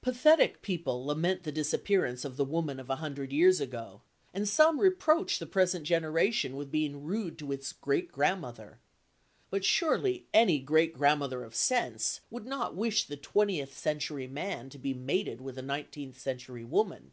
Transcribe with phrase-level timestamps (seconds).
[0.00, 4.78] Pathetic people lament the disappearance of the woman of a hundred years ago, and some
[4.78, 8.78] reproach the present generation with being rude to its great grandmother.
[9.50, 14.78] But surely any great grandmother of sense would not wish the twentieth century man to
[14.78, 17.10] be mated with a nineteenth century woman.